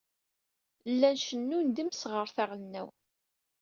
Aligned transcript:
Llan 0.91 1.17
cennun-d 1.25 1.77
imseɣret 1.83 2.37
aɣelnaw. 2.43 2.89